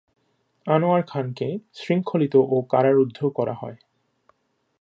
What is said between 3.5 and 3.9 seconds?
হয়।